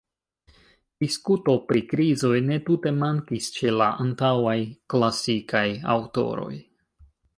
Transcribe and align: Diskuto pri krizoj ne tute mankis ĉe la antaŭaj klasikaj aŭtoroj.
Diskuto 1.03 1.53
pri 1.71 1.81
krizoj 1.91 2.33
ne 2.47 2.57
tute 2.69 2.93
mankis 3.03 3.49
ĉe 3.59 3.75
la 3.75 3.91
antaŭaj 4.07 4.57
klasikaj 4.95 5.67
aŭtoroj. 5.99 6.53